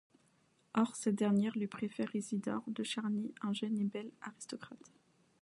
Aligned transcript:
Or, 0.73 0.95
cette 0.95 1.13
dernière 1.13 1.55
lui 1.55 1.67
préfère 1.67 2.15
Isidore 2.15 2.63
de 2.65 2.81
Charny, 2.81 3.35
un 3.41 3.53
jeune 3.53 3.77
et 3.77 3.83
bel 3.85 4.09
aristocrate. 4.23 4.91